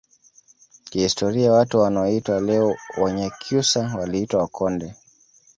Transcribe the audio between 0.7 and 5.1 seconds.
Kihistoria watu wanaoitwa leo Wanyakyusa waliitwa Wakonde